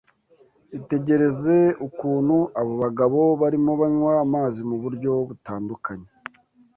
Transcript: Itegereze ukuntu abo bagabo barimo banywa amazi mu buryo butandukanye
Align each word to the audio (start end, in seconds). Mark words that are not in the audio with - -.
Itegereze 0.77 1.57
ukuntu 1.87 2.37
abo 2.59 2.73
bagabo 2.83 3.19
barimo 3.41 3.71
banywa 3.81 4.13
amazi 4.25 4.59
mu 4.69 4.77
buryo 4.83 5.11
butandukanye 5.27 6.09